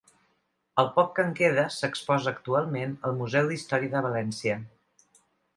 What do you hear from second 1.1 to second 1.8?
que en queda